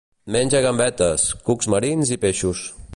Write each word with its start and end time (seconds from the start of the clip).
Menja 0.35 0.61
gambetes, 0.65 1.27
cucs 1.51 1.71
marins 1.75 2.17
i 2.17 2.21
peixos. 2.25 2.69